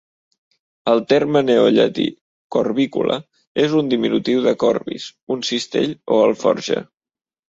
El 0.91 1.01
terme 1.11 1.41
neollatí 1.49 2.05
"corbicula" 2.55 3.17
és 3.63 3.75
un 3.81 3.91
diminutiu 3.91 4.39
de 4.47 4.55
"corbis", 4.65 5.05
un 5.37 5.45
cistell 5.51 5.93
o 6.17 6.19
alforja. 6.23 6.79